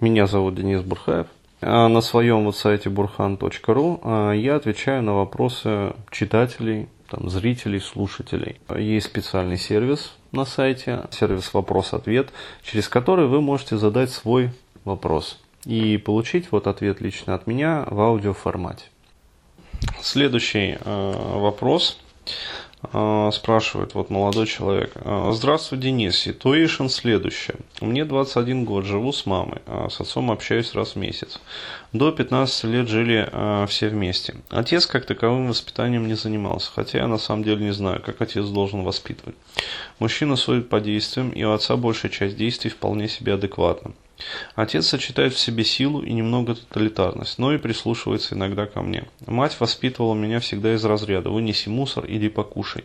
Меня 0.00 0.28
зовут 0.28 0.54
Денис 0.54 0.80
Бурхаев. 0.80 1.26
А 1.60 1.88
на 1.88 2.00
своем 2.02 2.44
вот 2.44 2.56
сайте 2.56 2.88
burhan.ru 2.88 4.00
а, 4.04 4.30
я 4.32 4.54
отвечаю 4.54 5.02
на 5.02 5.12
вопросы 5.12 5.92
читателей, 6.12 6.88
там, 7.10 7.28
зрителей, 7.28 7.80
слушателей. 7.80 8.60
Есть 8.76 9.06
специальный 9.06 9.56
сервис 9.58 10.14
на 10.30 10.44
сайте, 10.44 11.08
сервис 11.10 11.52
«Вопрос-ответ», 11.52 12.30
через 12.62 12.88
который 12.88 13.26
вы 13.26 13.40
можете 13.40 13.76
задать 13.76 14.10
свой 14.10 14.50
вопрос 14.84 15.40
и 15.64 15.96
получить 15.96 16.52
вот 16.52 16.68
ответ 16.68 17.00
лично 17.00 17.34
от 17.34 17.48
меня 17.48 17.84
в 17.90 18.00
аудиоформате. 18.00 18.84
Следующий 20.00 20.78
э, 20.78 21.12
вопрос 21.34 21.98
спрашивает 23.32 23.94
вот 23.94 24.08
молодой 24.08 24.46
человек. 24.46 24.92
А, 24.96 25.32
Здравствуй, 25.32 25.78
Денис. 25.78 26.16
Ситуэйшн 26.16 26.86
следующее. 26.86 27.56
Мне 27.80 28.04
21 28.04 28.64
год, 28.64 28.84
живу 28.84 29.12
с 29.12 29.26
мамой, 29.26 29.58
а 29.66 29.88
с 29.90 30.00
отцом 30.00 30.30
общаюсь 30.30 30.74
раз 30.74 30.92
в 30.92 30.96
месяц. 30.96 31.40
До 31.92 32.12
15 32.12 32.64
лет 32.64 32.88
жили 32.88 33.28
все 33.66 33.88
вместе. 33.88 34.36
Отец 34.50 34.86
как 34.86 35.06
таковым 35.06 35.48
воспитанием 35.48 36.06
не 36.06 36.14
занимался, 36.14 36.70
хотя 36.72 36.98
я 36.98 37.08
на 37.08 37.18
самом 37.18 37.42
деле 37.42 37.64
не 37.64 37.72
знаю, 37.72 38.00
как 38.00 38.20
отец 38.20 38.46
должен 38.46 38.84
воспитывать. 38.84 39.34
Мужчина 39.98 40.36
судит 40.36 40.68
по 40.68 40.80
действиям, 40.80 41.30
и 41.30 41.42
у 41.42 41.52
отца 41.52 41.76
большая 41.76 42.12
часть 42.12 42.36
действий 42.36 42.70
вполне 42.70 43.08
себе 43.08 43.34
адекватна. 43.34 43.92
Отец 44.54 44.86
сочетает 44.86 45.34
в 45.34 45.38
себе 45.38 45.64
силу 45.64 46.02
и 46.02 46.12
немного 46.12 46.54
тоталитарность, 46.54 47.38
но 47.38 47.54
и 47.54 47.58
прислушивается 47.58 48.34
иногда 48.34 48.66
ко 48.66 48.82
мне. 48.82 49.04
Мать 49.26 49.56
воспитывала 49.60 50.14
меня 50.14 50.40
всегда 50.40 50.74
из 50.74 50.84
разряда 50.84 51.30
«вынеси 51.30 51.68
мусор, 51.68 52.04
иди 52.08 52.28
покушай». 52.28 52.84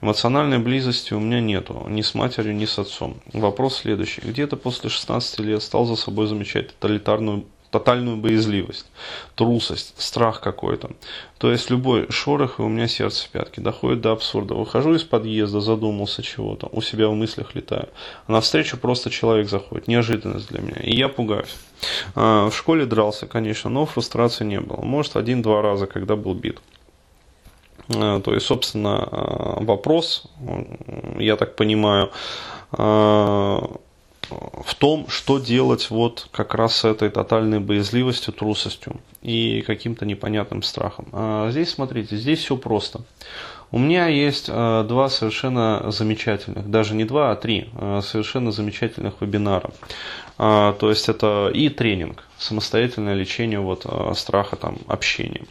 Эмоциональной 0.00 0.58
близости 0.58 1.14
у 1.14 1.20
меня 1.20 1.40
нету, 1.40 1.86
ни 1.88 2.02
с 2.02 2.14
матерью, 2.14 2.54
ни 2.54 2.66
с 2.66 2.78
отцом. 2.78 3.20
Вопрос 3.32 3.78
следующий. 3.78 4.20
Где-то 4.20 4.56
после 4.56 4.90
16 4.90 5.40
лет 5.40 5.62
стал 5.62 5.86
за 5.86 5.96
собой 5.96 6.26
замечать 6.26 6.68
тоталитарную 6.68 7.46
тотальную 7.78 8.16
боязливость, 8.16 8.86
трусость, 9.34 9.94
страх 9.98 10.40
какой-то. 10.40 10.90
То 11.38 11.50
есть 11.50 11.70
любой 11.70 12.10
шорох, 12.10 12.58
и 12.58 12.62
у 12.62 12.68
меня 12.68 12.88
сердце 12.88 13.26
в 13.26 13.28
пятки, 13.28 13.60
доходит 13.60 14.00
до 14.00 14.12
абсурда. 14.12 14.54
Выхожу 14.54 14.94
из 14.94 15.02
подъезда, 15.02 15.60
задумался 15.60 16.22
чего-то, 16.22 16.68
у 16.72 16.80
себя 16.80 17.08
в 17.08 17.14
мыслях 17.14 17.54
летаю. 17.54 17.88
А 18.26 18.32
навстречу 18.32 18.78
просто 18.78 19.10
человек 19.10 19.48
заходит, 19.50 19.88
неожиданность 19.88 20.48
для 20.48 20.60
меня, 20.60 20.80
и 20.82 20.96
я 20.96 21.08
пугаюсь. 21.08 21.54
А, 22.14 22.48
в 22.48 22.56
школе 22.56 22.86
дрался, 22.86 23.26
конечно, 23.26 23.68
но 23.68 23.84
фрустрации 23.84 24.44
не 24.44 24.60
было. 24.60 24.80
Может, 24.82 25.16
один-два 25.16 25.60
раза, 25.60 25.86
когда 25.86 26.16
был 26.16 26.34
бит. 26.34 26.60
А, 27.94 28.20
то 28.20 28.32
есть, 28.32 28.46
собственно, 28.46 29.08
а, 29.10 29.58
вопрос, 29.60 30.24
я 31.18 31.36
так 31.36 31.56
понимаю, 31.56 32.10
в 34.30 34.74
том, 34.74 35.08
что 35.08 35.38
делать 35.38 35.90
вот 35.90 36.28
как 36.32 36.54
раз 36.54 36.76
с 36.76 36.84
этой 36.84 37.10
тотальной 37.10 37.60
боязливостью, 37.60 38.32
трусостью 38.32 38.96
и 39.22 39.62
каким-то 39.66 40.04
непонятным 40.06 40.62
страхом. 40.62 41.08
А 41.12 41.50
здесь, 41.50 41.70
смотрите, 41.70 42.16
здесь 42.16 42.40
все 42.40 42.56
просто. 42.56 43.00
У 43.72 43.78
меня 43.78 44.06
есть 44.06 44.46
э, 44.48 44.84
два 44.88 45.08
совершенно 45.08 45.90
замечательных, 45.90 46.70
даже 46.70 46.94
не 46.94 47.04
два, 47.04 47.32
а 47.32 47.36
три 47.36 47.68
э, 47.74 48.00
совершенно 48.02 48.52
замечательных 48.52 49.14
вебинара. 49.20 49.70
А, 50.38 50.74
то 50.74 50.90
есть 50.90 51.08
это 51.08 51.50
и 51.52 51.68
тренинг, 51.68 52.24
самостоятельное 52.38 53.14
лечение 53.14 53.58
вот, 53.58 53.86
страха 54.16 54.56
там, 54.56 54.78
общения. 54.86 55.42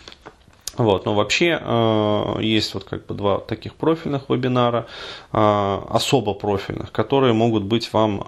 Вот, 0.77 1.05
но 1.05 1.13
вообще 1.13 1.57
э, 1.61 2.37
есть 2.41 2.73
вот 2.73 2.83
как 2.83 3.05
бы 3.05 3.15
два 3.15 3.39
таких 3.39 3.75
профильных 3.75 4.29
вебинара, 4.29 4.87
э, 5.31 5.81
особо 5.89 6.33
профильных, 6.33 6.91
которые 6.91 7.33
могут 7.33 7.63
быть 7.63 7.93
вам 7.93 8.21
э, 8.21 8.23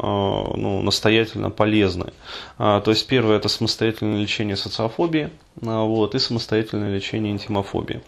ну, 0.55 0.81
настоятельно 0.81 1.49
полезны. 1.49 2.13
Э, 2.57 2.81
то 2.83 2.91
есть 2.91 3.05
первое 3.07 3.37
это 3.37 3.49
самостоятельное 3.49 4.21
лечение 4.21 4.55
социофобии, 4.55 5.25
э, 5.25 5.29
вот, 5.61 6.15
и 6.15 6.19
самостоятельное 6.19 6.95
лечение 6.95 7.33
интимофобии. 7.33 8.01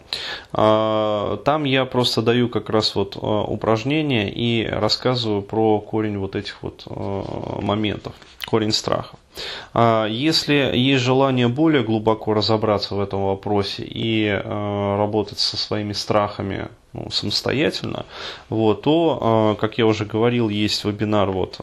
Э, 0.54 1.36
там 1.44 1.64
я 1.64 1.84
просто 1.84 2.22
даю 2.22 2.48
как 2.48 2.70
раз 2.70 2.94
вот 2.94 3.16
э, 3.16 3.18
упражнения 3.20 4.30
и 4.30 4.66
рассказываю 4.66 5.42
про 5.42 5.80
корень 5.80 6.16
вот 6.16 6.34
этих 6.34 6.62
вот 6.62 6.84
моментов, 7.62 8.14
корень 8.46 8.72
страхов. 8.72 9.18
А 9.72 10.06
если 10.06 10.70
есть 10.74 11.02
желание 11.02 11.48
более 11.48 11.82
глубоко 11.82 12.34
разобраться 12.34 12.94
в 12.94 13.00
этом 13.00 13.24
вопросе 13.24 13.84
и 13.84 14.26
э, 14.26 14.96
работать 14.96 15.38
со 15.38 15.56
своими 15.56 15.92
страхами 15.92 16.68
ну, 16.92 17.10
самостоятельно, 17.10 18.06
вот, 18.48 18.82
то, 18.82 19.56
э, 19.56 19.60
как 19.60 19.78
я 19.78 19.86
уже 19.86 20.04
говорил, 20.04 20.48
есть 20.48 20.84
вебинар 20.84 21.30
вот, 21.30 21.56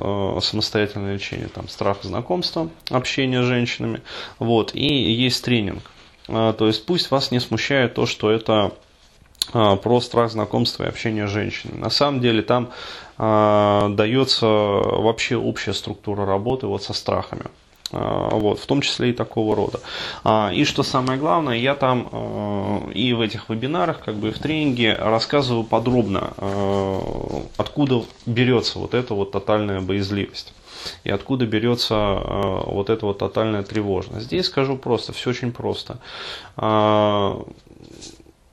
самостоятельное 0.44 1.16
лечение 1.16 1.50
там, 1.50 1.68
страх 1.68 2.04
знакомства, 2.04 2.70
общение 2.90 3.44
с 3.44 3.46
женщинами, 3.46 4.02
вот, 4.40 4.74
и 4.74 4.86
есть 4.86 5.44
тренинг. 5.44 5.92
То 6.28 6.68
есть 6.68 6.86
пусть 6.86 7.10
вас 7.10 7.32
не 7.32 7.40
смущает 7.40 7.94
то, 7.94 8.06
что 8.06 8.30
это 8.30 8.74
про 9.52 10.02
страх 10.02 10.32
знакомства 10.32 10.84
и 10.84 10.88
общения 10.88 11.28
с 11.28 11.32
женщинами. 11.32 11.80
На 11.80 11.90
самом 11.90 12.20
деле 12.20 12.42
там 12.42 12.70
э, 13.18 13.90
дается 13.92 14.46
вообще 14.46 15.36
общая 15.38 15.74
структура 15.74 16.26
работы 16.26 16.68
вот 16.68 16.84
со 16.84 16.94
страхами. 16.94 17.46
А, 17.92 18.30
вот, 18.36 18.60
в 18.60 18.66
том 18.66 18.82
числе 18.82 19.12
и 19.12 19.14
такого 19.14 19.56
рода. 19.56 19.80
А, 20.24 20.52
и 20.54 20.66
что 20.66 20.84
самое 20.84 21.18
главное, 21.18 21.58
я 21.58 21.74
там 21.76 22.10
а, 22.12 22.90
и 22.92 23.14
в 23.14 23.22
этих 23.22 23.50
вебинарах, 23.50 24.02
как 24.04 24.16
бы 24.16 24.30
и 24.30 24.32
в 24.32 24.40
тренинге 24.40 24.94
рассказываю 24.94 25.64
подробно, 25.64 26.34
откуда 27.58 28.04
берется 28.26 28.80
вот 28.80 28.94
эта 28.94 29.14
вот 29.14 29.32
тотальная 29.32 29.82
боязливость. 29.82 30.54
И 31.04 31.10
откуда 31.10 31.46
берется 31.46 31.96
вот 31.96 32.90
эта 32.90 33.06
вот 33.06 33.18
тотальная 33.18 33.64
тревожность. 33.64 34.28
Здесь 34.28 34.46
скажу 34.46 34.78
просто, 34.78 35.12
все 35.12 35.32
очень 35.32 35.52
просто. 35.52 36.00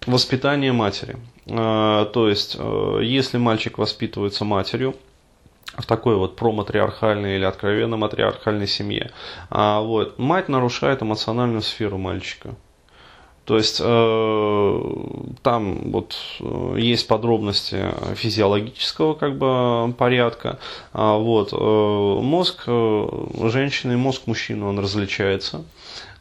Воспитание 0.06 0.72
матери. 0.72 1.16
То 1.46 2.28
есть, 2.28 2.56
если 3.00 3.38
мальчик 3.38 3.78
воспитывается 3.78 4.44
матерью, 4.44 4.94
в 5.76 5.86
такой 5.86 6.16
вот 6.16 6.36
проматриархальной 6.36 7.36
или 7.36 7.44
откровенно 7.44 7.96
матриархальной 7.96 8.66
семье. 8.66 9.10
А 9.50 9.80
вот 9.80 10.18
мать 10.18 10.48
нарушает 10.48 11.02
эмоциональную 11.02 11.62
сферу 11.62 11.98
мальчика. 11.98 12.54
То 13.44 13.58
есть 13.58 13.78
э, 13.84 14.80
там 15.42 15.90
вот 15.90 16.16
э, 16.40 16.76
есть 16.78 17.06
подробности 17.06 17.90
физиологического 18.14 19.12
как 19.12 19.36
бы 19.36 19.92
порядка. 19.98 20.58
А, 20.94 21.18
вот 21.18 21.52
э, 21.52 21.56
мозг 21.56 22.62
э, 22.66 23.08
женщины, 23.50 23.98
мозг 23.98 24.22
мужчины, 24.26 24.64
он 24.64 24.78
различается. 24.78 25.62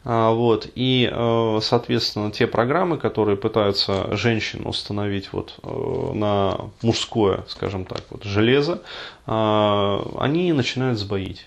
А, 0.04 0.32
вот, 0.32 0.68
и, 0.74 1.08
э, 1.10 1.58
соответственно, 1.62 2.30
те 2.30 2.46
программы, 2.46 2.98
которые 2.98 3.36
пытаются 3.38 4.14
женщин 4.14 4.66
установить 4.66 5.32
вот 5.32 5.54
э, 5.62 6.12
на 6.14 6.70
мужское, 6.82 7.44
скажем 7.48 7.86
так, 7.86 8.02
вот, 8.10 8.22
железо, 8.22 8.82
а, 9.26 10.06
они 10.18 10.52
начинают 10.52 10.98
сбоить. 10.98 11.46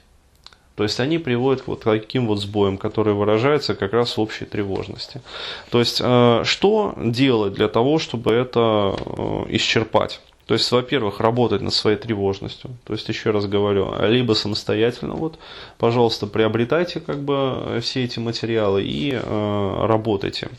То 0.75 0.83
есть 0.83 0.99
они 0.99 1.17
приводят 1.17 1.63
к 1.63 1.67
вот 1.67 1.83
таким 1.83 2.27
вот 2.27 2.39
сбоям, 2.39 2.77
которые 2.77 3.15
выражаются 3.15 3.75
как 3.75 3.93
раз 3.93 4.17
в 4.17 4.21
общей 4.21 4.45
тревожности. 4.45 5.21
То 5.69 5.79
есть 5.79 6.01
э, 6.03 6.41
что 6.43 6.95
делать 6.97 7.53
для 7.53 7.67
того, 7.67 7.99
чтобы 7.99 8.33
это 8.33 8.95
исчерпать? 9.49 10.19
То 10.47 10.53
есть, 10.53 10.71
во-первых, 10.71 11.19
работать 11.19 11.61
над 11.61 11.73
своей 11.73 11.97
тревожностью. 11.97 12.71
То 12.85 12.93
есть, 12.93 13.07
еще 13.09 13.31
раз 13.31 13.45
говорю, 13.45 13.93
либо 14.01 14.33
самостоятельно, 14.33 15.13
вот, 15.13 15.37
пожалуйста, 15.77 16.25
приобретайте 16.25 17.01
как 17.01 17.19
бы 17.19 17.79
все 17.81 18.05
эти 18.05 18.19
материалы 18.19 18.83
и 18.83 19.11
э, 19.13 19.85
работайте 19.85 20.49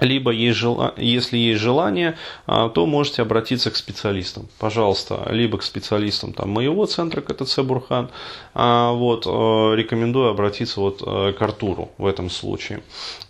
либо 0.00 0.30
есть 0.30 0.58
жела... 0.58 0.94
если 0.96 1.36
есть 1.38 1.60
желание, 1.60 2.16
а, 2.46 2.68
то 2.68 2.86
можете 2.86 3.22
обратиться 3.22 3.70
к 3.70 3.76
специалистам, 3.76 4.48
пожалуйста, 4.58 5.28
либо 5.30 5.58
к 5.58 5.62
специалистам 5.62 6.32
там, 6.32 6.50
моего 6.50 6.86
центра 6.86 7.20
КТЦ 7.20 7.60
Бурхан, 7.60 8.10
а, 8.54 8.92
вот, 8.92 9.26
э, 9.26 9.30
рекомендую 9.76 10.30
обратиться 10.30 10.80
вот 10.80 11.02
э, 11.06 11.32
к 11.32 11.42
Артуру 11.42 11.90
в 11.98 12.06
этом 12.06 12.30
случае, 12.30 12.82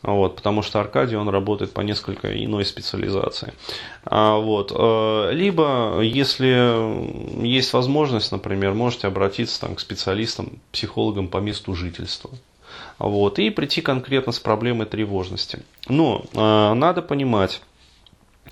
вот, 0.02 0.36
потому 0.36 0.62
что 0.62 0.80
Аркадий, 0.80 1.16
он 1.16 1.28
работает 1.28 1.72
по 1.72 1.80
несколько 1.80 2.32
иной 2.44 2.64
специализации, 2.64 3.52
а, 4.04 4.38
вот, 4.38 4.72
э, 4.74 5.32
либо, 5.32 6.00
если 6.00 7.44
есть 7.44 7.72
возможность, 7.72 8.32
например, 8.32 8.74
можете 8.74 9.08
обратиться 9.08 9.60
там, 9.60 9.74
к 9.74 9.80
специалистам, 9.80 10.60
психологам 10.72 11.28
по 11.28 11.38
месту 11.38 11.74
жительства, 11.74 12.30
вот, 12.98 13.38
и 13.38 13.50
прийти 13.50 13.80
конкретно 13.80 14.32
с 14.32 14.38
проблемой 14.38 14.86
тревожности. 14.86 15.60
Но 15.88 16.24
э, 16.32 16.74
надо 16.74 17.02
понимать, 17.02 17.62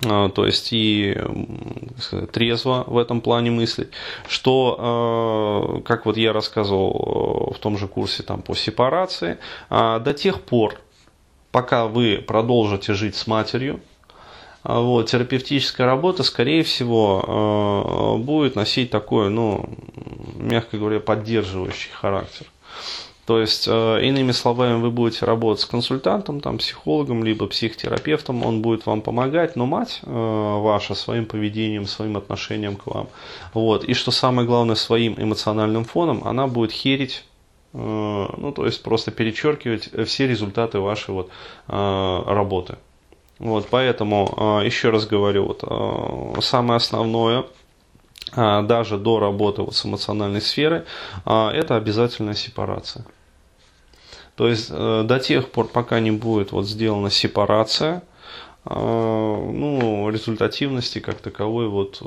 э, 0.03 0.29
то 0.33 0.45
есть 0.45 0.73
и 0.73 1.15
э, 1.15 2.25
трезво 2.31 2.83
в 2.87 2.97
этом 2.97 3.21
плане 3.21 3.51
мыслить, 3.51 3.89
что, 4.27 5.77
э, 5.79 5.81
как 5.83 6.05
вот 6.05 6.17
я 6.17 6.33
рассказывал 6.33 7.53
в 7.55 7.59
том 7.59 7.77
же 7.77 7.87
курсе 7.87 8.23
там, 8.23 8.41
по 8.41 8.55
сепарации, 8.55 9.37
э, 9.69 9.99
до 9.99 10.13
тех 10.13 10.41
пор, 10.41 10.79
пока 11.51 11.87
вы 11.87 12.23
продолжите 12.25 12.93
жить 12.93 13.15
с 13.15 13.27
матерью, 13.27 13.81
вот, 14.63 15.09
терапевтическая 15.09 15.87
работа, 15.87 16.23
скорее 16.23 16.63
всего, 16.63 18.17
будет 18.21 18.55
носить 18.55 18.91
такой, 18.91 19.29
ну, 19.29 19.69
мягко 20.35 20.77
говоря, 20.77 20.99
поддерживающий 20.99 21.91
характер. 21.91 22.45
То 23.29 23.39
есть, 23.39 23.67
э, 23.67 23.99
иными 24.01 24.31
словами, 24.31 24.81
вы 24.81 24.89
будете 24.89 25.23
работать 25.23 25.61
с 25.61 25.65
консультантом, 25.67 26.41
там, 26.41 26.57
психологом, 26.57 27.23
либо 27.23 27.45
психотерапевтом, 27.45 28.43
он 28.43 28.63
будет 28.63 28.87
вам 28.87 29.01
помогать, 29.01 29.55
но 29.55 29.67
мать 29.67 29.99
э, 30.01 30.09
ваша 30.09 30.95
своим 30.95 31.27
поведением, 31.27 31.85
своим 31.85 32.17
отношением 32.17 32.75
к 32.75 32.87
вам. 32.87 33.07
Вот. 33.53 33.83
И 33.83 33.93
что 33.93 34.09
самое 34.09 34.47
главное, 34.47 34.73
своим 34.73 35.13
эмоциональным 35.15 35.85
фоном, 35.85 36.23
она 36.25 36.47
будет 36.47 36.71
херить 36.71 37.23
э, 37.73 37.77
ну, 37.77 38.51
то 38.51 38.65
есть 38.65 38.81
просто 38.81 39.11
перечеркивать 39.11 39.91
все 40.07 40.25
результаты 40.25 40.79
вашей 40.79 41.13
вот, 41.13 41.29
работы. 41.67 42.77
Вот, 43.37 43.67
поэтому, 43.69 44.61
еще 44.65 44.89
раз 44.89 45.05
говорю, 45.05 45.45
вот, 45.45 46.43
самое 46.43 46.77
основное– 46.77 47.45
даже 48.35 48.97
до 48.97 49.19
работы 49.19 49.61
вот 49.63 49.75
с 49.75 49.85
эмоциональной 49.85 50.41
сферой, 50.41 50.83
а, 51.25 51.51
это 51.51 51.75
обязательная 51.75 52.35
сепарация. 52.35 53.05
То 54.39 54.47
есть 54.47 54.69
э, 54.71 55.03
до 55.03 55.19
тех 55.19 55.49
пор, 55.49 55.67
пока 55.67 55.99
не 55.99 56.11
будет 56.11 56.53
вот 56.53 56.65
сделана 56.65 57.09
сепарация, 57.09 58.03
а, 58.63 58.73
ну, 58.73 60.09
результативности 60.09 60.99
как 60.99 61.17
таковой, 61.17 61.67
вот 61.67 62.01
э, 62.01 62.05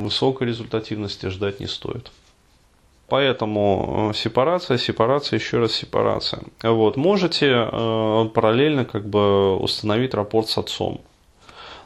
высокой 0.00 0.46
результативности 0.46 1.26
ждать 1.26 1.60
не 1.60 1.66
стоит. 1.66 2.10
Поэтому 3.08 4.08
э, 4.10 4.16
сепарация, 4.16 4.78
сепарация, 4.78 5.38
еще 5.38 5.58
раз 5.58 5.72
сепарация. 5.72 6.44
Вот, 6.62 6.96
можете 6.96 7.68
параллельно 8.32 8.86
как 8.86 9.06
бы 9.06 9.58
установить 9.58 10.14
рапорт 10.14 10.48
с 10.48 10.56
отцом. 10.56 11.02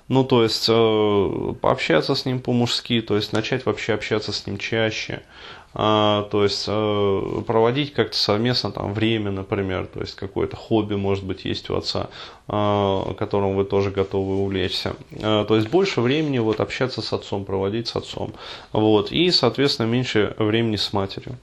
Ну, 0.09 0.23
то 0.23 0.45
есть, 0.45 0.67
э, 0.69 1.55
пообщаться 1.61 2.15
с 2.15 2.25
ним 2.27 2.41
по-мужски, 2.41 3.01
то 3.01 3.17
есть, 3.17 3.33
начать 3.33 3.67
вообще 3.67 3.95
общаться 3.95 4.33
с 4.33 4.47
ним 4.47 4.57
чаще, 4.57 5.15
э, 5.15 5.66
то 5.77 6.43
есть, 6.43 6.65
э, 6.69 7.43
проводить 7.47 7.93
как-то 7.93 8.17
совместно 8.17 8.71
там 8.71 8.95
время, 8.95 9.31
например, 9.31 9.87
то 9.87 10.01
есть, 10.01 10.15
какое-то 10.15 10.57
хобби, 10.57 10.95
может 10.95 11.25
быть, 11.25 11.45
есть 11.45 11.69
у 11.69 11.77
отца, 11.77 12.09
э, 12.49 13.15
которым 13.19 13.57
вы 13.57 13.65
тоже 13.65 13.91
готовы 13.91 14.37
увлечься. 14.37 14.95
Э, 15.11 15.45
то 15.47 15.55
есть, 15.55 15.69
больше 15.69 16.01
времени 16.01 16.39
вот 16.39 16.61
общаться 16.61 17.03
с 17.03 17.13
отцом, 17.13 17.45
проводить 17.45 17.89
с 17.89 17.97
отцом, 17.97 18.33
вот, 18.73 19.13
и, 19.13 19.31
соответственно, 19.31 19.87
меньше 19.87 20.35
времени 20.39 20.77
с 20.77 20.95
матерью. 20.95 21.37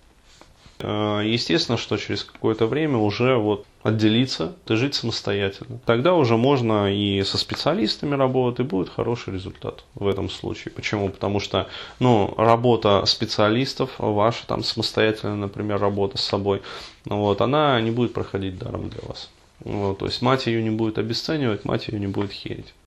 Э, 0.84 1.22
естественно, 1.24 1.78
что 1.78 1.98
через 1.98 2.26
какое-то 2.26 2.68
время 2.68 2.98
уже 2.98 3.38
вот 3.38 3.66
отделиться, 3.84 4.54
и 4.68 4.76
жить 4.76 4.96
самостоятельно. 4.96 5.80
Тогда 5.86 6.14
уже 6.14 6.36
можно 6.36 6.94
и 6.94 7.24
со 7.24 7.38
специалистами 7.38 8.16
работать, 8.16 8.60
и 8.60 8.70
будет 8.70 8.90
хороший 8.90 9.34
результат 9.34 9.86
в 9.96 10.08
этом 10.08 10.30
случае. 10.30 10.74
Почему? 10.74 11.10
Потому 11.10 11.40
что 11.40 11.68
ну, 12.00 12.34
работа 12.38 13.06
специалистов, 13.06 13.92
ваша 13.98 14.46
там 14.46 14.64
самостоятельная, 14.64 15.36
например, 15.36 15.80
работа 15.80 16.18
с 16.18 16.24
собой, 16.24 16.62
вот, 17.06 17.42
она 17.42 17.80
не 17.80 17.92
будет 17.92 18.14
проходить 18.14 18.58
даром 18.58 18.90
для 18.90 19.02
вас. 19.08 19.30
Вот, 19.62 20.00
то 20.00 20.06
есть 20.06 20.22
мать 20.22 20.48
ее 20.48 20.62
не 20.62 20.70
будет 20.70 20.98
обесценивать, 20.98 21.64
мать 21.64 21.88
ее 21.88 22.00
не 22.00 22.08
будет 22.08 22.32
херить. 22.32 22.74